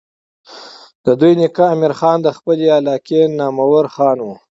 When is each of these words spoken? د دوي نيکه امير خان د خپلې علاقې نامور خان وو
د 1.05 1.07
دوي 1.19 1.33
نيکه 1.41 1.63
امير 1.73 1.93
خان 1.99 2.17
د 2.23 2.29
خپلې 2.37 2.65
علاقې 2.79 3.21
نامور 3.39 3.85
خان 3.95 4.17
وو 4.25 4.35